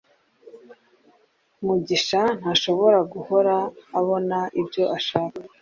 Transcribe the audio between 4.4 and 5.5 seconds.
ibyo ashaka